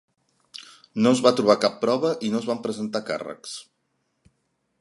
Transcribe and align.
No 1.05 1.11
es 1.17 1.21
va 1.27 1.33
trobar 1.41 1.57
cap 1.67 1.77
prova 1.85 2.13
i 2.29 2.33
no 2.33 2.41
es 2.43 2.49
van 2.51 2.65
presentar 2.67 3.05
càrrecs. 3.11 3.55